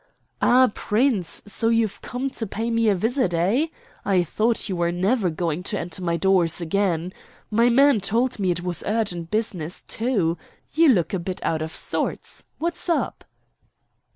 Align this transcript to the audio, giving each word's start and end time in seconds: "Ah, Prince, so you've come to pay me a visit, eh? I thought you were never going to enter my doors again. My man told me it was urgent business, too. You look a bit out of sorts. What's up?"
"Ah, 0.41 0.71
Prince, 0.73 1.43
so 1.45 1.69
you've 1.69 2.01
come 2.01 2.31
to 2.31 2.47
pay 2.47 2.71
me 2.71 2.89
a 2.89 2.95
visit, 2.95 3.35
eh? 3.35 3.67
I 4.03 4.23
thought 4.23 4.67
you 4.67 4.75
were 4.75 4.91
never 4.91 5.29
going 5.29 5.61
to 5.61 5.77
enter 5.79 6.01
my 6.03 6.17
doors 6.17 6.59
again. 6.59 7.13
My 7.51 7.69
man 7.69 7.99
told 8.01 8.39
me 8.39 8.49
it 8.49 8.63
was 8.63 8.83
urgent 8.87 9.29
business, 9.29 9.83
too. 9.83 10.39
You 10.73 10.89
look 10.89 11.13
a 11.13 11.19
bit 11.19 11.39
out 11.43 11.61
of 11.61 11.75
sorts. 11.75 12.47
What's 12.57 12.89
up?" 12.89 13.25